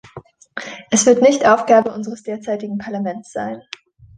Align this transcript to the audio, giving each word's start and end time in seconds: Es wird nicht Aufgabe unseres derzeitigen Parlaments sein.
Es 0.89 1.05
wird 1.05 1.21
nicht 1.21 1.45
Aufgabe 1.45 1.93
unseres 1.93 2.23
derzeitigen 2.23 2.79
Parlaments 2.79 3.31
sein. 3.31 3.61